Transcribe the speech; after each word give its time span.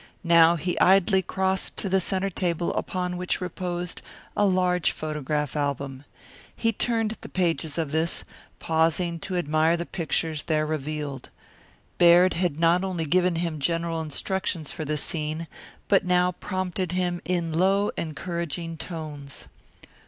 Now 0.23 0.55
he 0.55 0.79
idly 0.79 1.21
crossed 1.21 1.77
to 1.77 1.87
the 1.87 2.01
centre 2.01 2.31
table 2.31 2.73
upon 2.73 3.17
which 3.17 3.39
reposed 3.39 4.01
a 4.35 4.47
large 4.47 4.93
photograph 4.93 5.55
album. 5.55 6.05
He 6.55 6.71
turned 6.73 7.15
the 7.21 7.29
pages 7.29 7.77
of 7.77 7.91
this, 7.91 8.23
pausing 8.57 9.19
to 9.19 9.37
admire 9.37 9.77
the 9.77 9.85
pictures 9.85 10.45
there 10.45 10.65
revealed. 10.65 11.29
Baird 11.99 12.33
had 12.33 12.59
not 12.59 12.83
only 12.83 13.05
given 13.05 13.35
him 13.35 13.59
general 13.59 14.01
instructions 14.01 14.71
for 14.71 14.85
this 14.85 15.03
scene, 15.03 15.47
but 15.87 16.03
now 16.03 16.31
prompted 16.31 16.93
him 16.93 17.21
in 17.23 17.53
low, 17.53 17.91
encouraging 17.95 18.77
tones. 18.77 19.47